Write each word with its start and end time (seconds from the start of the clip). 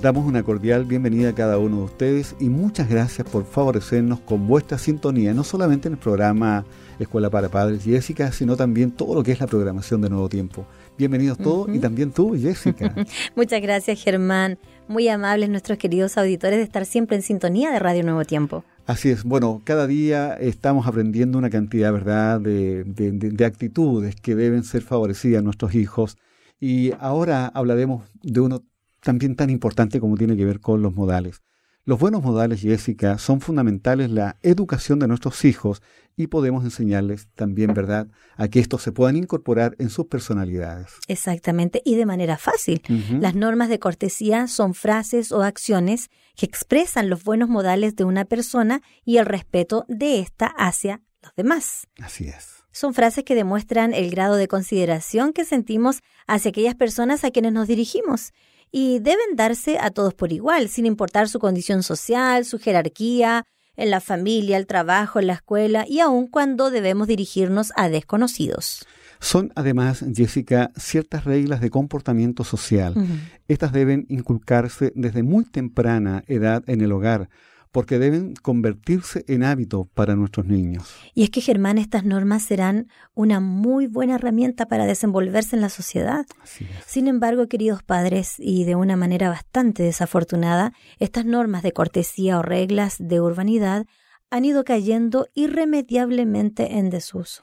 Damos 0.00 0.24
una 0.24 0.42
cordial 0.42 0.86
bienvenida 0.86 1.28
a 1.28 1.34
cada 1.34 1.58
uno 1.58 1.76
de 1.76 1.82
ustedes 1.82 2.34
y 2.40 2.48
muchas 2.48 2.88
gracias 2.88 3.28
por 3.28 3.44
favorecernos 3.44 4.18
con 4.20 4.46
vuestra 4.46 4.78
sintonía, 4.78 5.34
no 5.34 5.44
solamente 5.44 5.88
en 5.88 5.94
el 5.94 6.00
programa 6.00 6.64
Escuela 6.98 7.28
para 7.28 7.50
Padres 7.50 7.84
Jessica, 7.84 8.32
sino 8.32 8.56
también 8.56 8.92
todo 8.92 9.14
lo 9.14 9.22
que 9.22 9.32
es 9.32 9.40
la 9.40 9.46
programación 9.46 10.00
de 10.00 10.08
Nuevo 10.08 10.30
Tiempo. 10.30 10.64
Bienvenidos 10.96 11.36
todos 11.36 11.68
y 11.74 11.78
también 11.80 12.12
tú, 12.12 12.34
Jessica. 12.34 12.94
muchas 13.36 13.60
gracias, 13.60 14.02
Germán. 14.02 14.58
Muy 14.88 15.06
amables 15.08 15.50
nuestros 15.50 15.76
queridos 15.76 16.16
auditores 16.16 16.56
de 16.56 16.64
estar 16.64 16.86
siempre 16.86 17.18
en 17.18 17.22
sintonía 17.22 17.70
de 17.70 17.78
Radio 17.78 18.02
Nuevo 18.02 18.24
Tiempo. 18.24 18.64
Así 18.86 19.10
es, 19.10 19.22
bueno, 19.22 19.60
cada 19.64 19.86
día 19.86 20.32
estamos 20.32 20.86
aprendiendo 20.86 21.36
una 21.36 21.50
cantidad, 21.50 21.92
¿verdad?, 21.92 22.40
de, 22.40 22.84
de 22.84 23.44
actitudes 23.44 24.16
que 24.16 24.34
deben 24.34 24.64
ser 24.64 24.80
favorecidas 24.80 25.40
a 25.40 25.42
nuestros 25.42 25.74
hijos. 25.74 26.16
Y 26.58 26.92
ahora 27.00 27.46
hablaremos 27.54 28.04
de 28.22 28.40
uno 28.40 28.62
también 29.02 29.36
tan 29.36 29.50
importante 29.50 30.00
como 30.00 30.16
tiene 30.16 30.36
que 30.36 30.44
ver 30.44 30.60
con 30.60 30.82
los 30.82 30.94
modales. 30.94 31.42
Los 31.84 31.98
buenos 31.98 32.22
modales, 32.22 32.60
Jessica, 32.60 33.16
son 33.16 33.40
fundamentales 33.40 34.10
la 34.10 34.36
educación 34.42 34.98
de 34.98 35.08
nuestros 35.08 35.46
hijos 35.46 35.82
y 36.14 36.26
podemos 36.26 36.62
enseñarles 36.62 37.28
también, 37.34 37.72
¿verdad?, 37.72 38.06
a 38.36 38.48
que 38.48 38.60
estos 38.60 38.82
se 38.82 38.92
puedan 38.92 39.16
incorporar 39.16 39.76
en 39.78 39.88
sus 39.88 40.06
personalidades. 40.06 40.92
Exactamente, 41.08 41.80
y 41.82 41.96
de 41.96 42.04
manera 42.04 42.36
fácil. 42.36 42.82
Las 43.18 43.34
normas 43.34 43.70
de 43.70 43.78
cortesía 43.78 44.46
son 44.46 44.74
frases 44.74 45.32
o 45.32 45.42
acciones 45.42 46.10
que 46.36 46.44
expresan 46.44 47.08
los 47.08 47.24
buenos 47.24 47.48
modales 47.48 47.96
de 47.96 48.04
una 48.04 48.26
persona 48.26 48.82
y 49.04 49.16
el 49.16 49.24
respeto 49.24 49.86
de 49.88 50.20
ésta 50.20 50.46
hacia 50.58 51.00
los 51.22 51.34
demás. 51.34 51.86
Así 51.98 52.28
es. 52.28 52.62
Son 52.72 52.92
frases 52.92 53.24
que 53.24 53.34
demuestran 53.34 53.94
el 53.94 54.10
grado 54.10 54.36
de 54.36 54.48
consideración 54.48 55.32
que 55.32 55.44
sentimos 55.44 56.02
hacia 56.26 56.50
aquellas 56.50 56.74
personas 56.74 57.24
a 57.24 57.30
quienes 57.30 57.52
nos 57.52 57.66
dirigimos 57.66 58.32
y 58.72 58.98
deben 59.00 59.36
darse 59.36 59.78
a 59.78 59.90
todos 59.90 60.14
por 60.14 60.32
igual, 60.32 60.68
sin 60.68 60.86
importar 60.86 61.28
su 61.28 61.38
condición 61.38 61.82
social, 61.82 62.44
su 62.44 62.58
jerarquía, 62.58 63.44
en 63.76 63.90
la 63.90 64.00
familia, 64.00 64.56
el 64.58 64.66
trabajo, 64.66 65.18
en 65.18 65.28
la 65.28 65.34
escuela 65.34 65.86
y 65.88 66.00
aun 66.00 66.26
cuando 66.26 66.70
debemos 66.70 67.08
dirigirnos 67.08 67.72
a 67.76 67.88
desconocidos. 67.88 68.86
Son 69.20 69.52
además, 69.54 70.04
Jessica, 70.14 70.70
ciertas 70.76 71.24
reglas 71.24 71.60
de 71.60 71.70
comportamiento 71.70 72.44
social. 72.44 72.94
Estas 73.48 73.72
deben 73.72 74.06
inculcarse 74.08 74.92
desde 74.94 75.22
muy 75.22 75.44
temprana 75.44 76.24
edad 76.26 76.62
en 76.66 76.80
el 76.80 76.92
hogar 76.92 77.28
porque 77.72 77.98
deben 77.98 78.34
convertirse 78.34 79.24
en 79.28 79.44
hábito 79.44 79.88
para 79.94 80.16
nuestros 80.16 80.46
niños. 80.46 80.94
Y 81.14 81.22
es 81.22 81.30
que, 81.30 81.40
Germán, 81.40 81.78
estas 81.78 82.04
normas 82.04 82.42
serán 82.42 82.88
una 83.14 83.40
muy 83.40 83.86
buena 83.86 84.16
herramienta 84.16 84.66
para 84.66 84.86
desenvolverse 84.86 85.56
en 85.56 85.62
la 85.62 85.68
sociedad. 85.68 86.26
Sin 86.86 87.06
embargo, 87.06 87.48
queridos 87.48 87.82
padres, 87.82 88.34
y 88.38 88.64
de 88.64 88.74
una 88.74 88.96
manera 88.96 89.28
bastante 89.28 89.82
desafortunada, 89.82 90.72
estas 90.98 91.24
normas 91.24 91.62
de 91.62 91.72
cortesía 91.72 92.38
o 92.38 92.42
reglas 92.42 92.96
de 92.98 93.20
urbanidad 93.20 93.86
han 94.30 94.44
ido 94.44 94.64
cayendo 94.64 95.26
irremediablemente 95.34 96.78
en 96.78 96.90
desuso. 96.90 97.42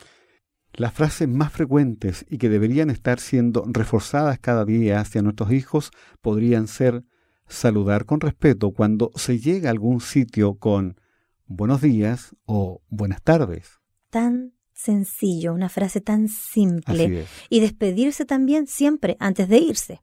Las 0.74 0.94
frases 0.94 1.28
más 1.28 1.52
frecuentes 1.52 2.26
y 2.30 2.38
que 2.38 2.50
deberían 2.50 2.90
estar 2.90 3.20
siendo 3.20 3.64
reforzadas 3.68 4.40
cada 4.40 4.64
día 4.64 5.00
hacia 5.00 5.22
nuestros 5.22 5.52
hijos 5.52 5.92
podrían 6.22 6.68
ser 6.68 7.04
saludar 7.48 8.06
con 8.06 8.20
respeto 8.20 8.72
cuando 8.72 9.12
se 9.16 9.40
llega 9.40 9.70
a 9.70 9.72
algún 9.72 10.02
sitio 10.02 10.56
con 10.56 11.00
buenos 11.46 11.82
días 11.82 12.36
o 12.46 12.82
buenas 12.90 13.22
tardes. 13.22 13.80
Tan 14.10 14.54
sencillo, 14.74 15.54
una 15.54 15.70
frase 15.70 16.02
tan 16.02 16.30
simple. 16.30 17.26
Y 17.50 17.60
despedirse 17.60 18.26
también 18.26 18.68
siempre 18.68 19.18
antes 19.20 19.50
de 19.50 19.58
irse. 19.58 20.02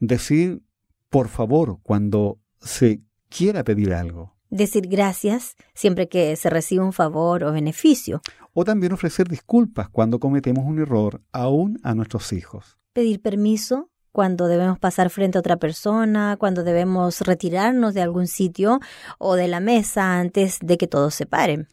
Decir 0.00 0.62
por 1.10 1.28
favor 1.28 1.80
cuando 1.82 2.40
se 2.60 3.02
quiera 3.28 3.64
pedir 3.64 3.92
algo. 3.92 4.36
Decir 4.48 4.88
gracias 4.88 5.54
siempre 5.74 6.08
que 6.08 6.34
se 6.36 6.50
reciba 6.50 6.84
un 6.84 6.92
favor 6.92 7.44
o 7.44 7.52
beneficio. 7.52 8.22
O 8.52 8.64
también 8.64 8.92
ofrecer 8.92 9.28
disculpas 9.28 9.88
cuando 9.88 10.18
cometemos 10.18 10.64
un 10.64 10.80
error 10.80 11.22
aún 11.32 11.78
a 11.82 11.94
nuestros 11.94 12.32
hijos. 12.32 12.78
Pedir 12.92 13.20
permiso 13.20 13.90
cuando 14.12 14.48
debemos 14.48 14.78
pasar 14.78 15.10
frente 15.10 15.38
a 15.38 15.40
otra 15.40 15.56
persona, 15.56 16.36
cuando 16.38 16.64
debemos 16.64 17.20
retirarnos 17.20 17.94
de 17.94 18.02
algún 18.02 18.26
sitio 18.26 18.80
o 19.18 19.34
de 19.34 19.48
la 19.48 19.60
mesa 19.60 20.18
antes 20.18 20.58
de 20.60 20.78
que 20.78 20.86
todos 20.86 21.14
se 21.14 21.26
paren. 21.26 21.68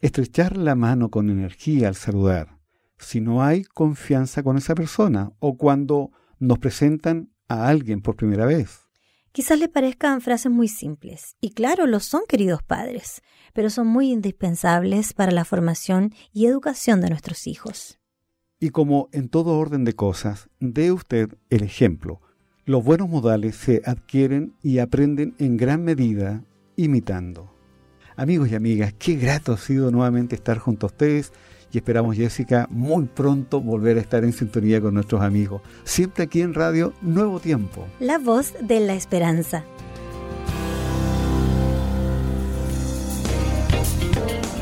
Estrechar 0.00 0.56
la 0.56 0.74
mano 0.74 1.10
con 1.10 1.30
energía 1.30 1.88
al 1.88 1.94
saludar, 1.94 2.58
si 2.98 3.20
no 3.20 3.42
hay 3.42 3.64
confianza 3.64 4.42
con 4.42 4.56
esa 4.56 4.74
persona 4.74 5.32
o 5.38 5.56
cuando 5.56 6.10
nos 6.38 6.58
presentan 6.58 7.30
a 7.48 7.68
alguien 7.68 8.00
por 8.00 8.16
primera 8.16 8.46
vez. 8.46 8.80
Quizás 9.32 9.60
le 9.60 9.68
parezcan 9.68 10.20
frases 10.20 10.50
muy 10.50 10.66
simples, 10.66 11.36
y 11.40 11.52
claro, 11.52 11.86
lo 11.86 12.00
son, 12.00 12.22
queridos 12.28 12.64
padres, 12.64 13.22
pero 13.52 13.70
son 13.70 13.86
muy 13.86 14.10
indispensables 14.10 15.12
para 15.12 15.30
la 15.30 15.44
formación 15.44 16.12
y 16.32 16.46
educación 16.46 17.00
de 17.00 17.10
nuestros 17.10 17.46
hijos. 17.46 17.99
Y 18.62 18.68
como 18.68 19.08
en 19.12 19.30
todo 19.30 19.58
orden 19.58 19.84
de 19.84 19.94
cosas, 19.94 20.50
dé 20.60 20.92
usted 20.92 21.30
el 21.48 21.62
ejemplo. 21.62 22.20
Los 22.66 22.84
buenos 22.84 23.08
modales 23.08 23.56
se 23.56 23.80
adquieren 23.86 24.52
y 24.62 24.80
aprenden 24.80 25.34
en 25.38 25.56
gran 25.56 25.82
medida 25.82 26.44
imitando. 26.76 27.54
Amigos 28.16 28.50
y 28.50 28.54
amigas, 28.54 28.92
qué 28.98 29.14
grato 29.14 29.54
ha 29.54 29.56
sido 29.56 29.90
nuevamente 29.90 30.34
estar 30.34 30.58
junto 30.58 30.84
a 30.84 30.88
ustedes 30.88 31.32
y 31.72 31.78
esperamos, 31.78 32.16
Jessica, 32.16 32.66
muy 32.70 33.06
pronto 33.06 33.62
volver 33.62 33.96
a 33.96 34.02
estar 34.02 34.24
en 34.24 34.34
sintonía 34.34 34.78
con 34.78 34.92
nuestros 34.92 35.22
amigos. 35.22 35.62
Siempre 35.84 36.24
aquí 36.24 36.42
en 36.42 36.52
Radio 36.52 36.92
Nuevo 37.00 37.40
Tiempo. 37.40 37.86
La 37.98 38.18
voz 38.18 38.52
de 38.60 38.80
la 38.80 38.92
esperanza. 38.92 39.64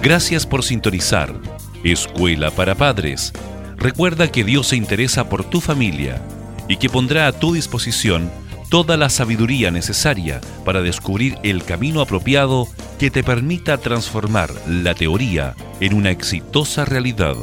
Gracias 0.01 0.47
por 0.47 0.63
sintonizar. 0.63 1.35
Escuela 1.83 2.53
para 2.53 2.77
Padres 2.77 3.33
recuerda 3.78 4.31
que 4.31 4.44
Dios 4.44 4.69
se 4.69 4.77
interesa 4.77 5.28
por 5.28 5.44
tu 5.44 5.61
familia 5.61 6.22
y 6.69 6.77
que 6.77 6.89
pondrá 6.89 7.27
a 7.27 7.33
tu 7.33 7.55
disposición 7.55 8.31
toda 8.69 8.97
la 8.97 9.09
sabiduría 9.09 9.71
necesaria 9.71 10.41
para 10.65 10.83
descubrir 10.83 11.39
el 11.43 11.65
camino 11.65 12.00
apropiado 12.00 12.69
que 12.99 13.11
te 13.11 13.22
permita 13.22 13.78
transformar 13.78 14.50
la 14.67 14.94
teoría 14.94 15.55
en 15.81 15.94
una 15.94 16.11
exitosa 16.11 16.84
realidad. 16.84 17.37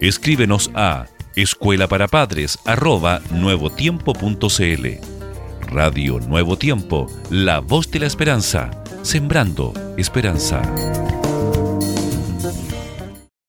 Escríbenos 0.00 0.70
a 0.74 1.06
escuela 1.36 1.88
para 1.88 2.08
padres. 2.08 2.58
Radio 5.60 6.20
Nuevo 6.20 6.56
Tiempo, 6.56 7.06
la 7.30 7.60
voz 7.60 7.90
de 7.90 8.00
la 8.00 8.06
esperanza, 8.06 8.70
sembrando 9.02 9.72
esperanza. 9.96 10.62